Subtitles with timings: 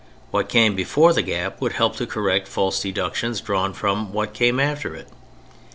[0.31, 4.59] What came before the gap would help to correct false deductions drawn from what came
[4.59, 5.07] after it.